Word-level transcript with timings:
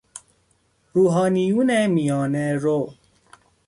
روحانیون 0.93 1.87
میانه 1.87 2.53
رو 2.57 2.93